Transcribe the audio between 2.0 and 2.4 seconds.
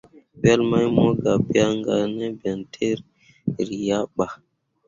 ne